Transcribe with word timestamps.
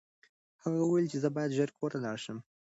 هغه 0.63 0.79
وویل 0.83 1.05
چې 1.11 1.17
زه 1.23 1.29
باید 1.35 1.55
ژر 1.57 1.69
کور 1.77 1.89
ته 1.93 1.99
لاړ 2.05 2.17
شم. 2.23 2.37